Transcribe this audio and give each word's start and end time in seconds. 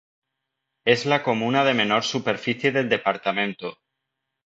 Es 0.83 1.05
la 1.05 1.21
comuna 1.21 1.63
de 1.63 1.75
menor 1.75 2.01
superficie 2.01 2.71
del 2.71 2.89
departamento. 2.89 3.77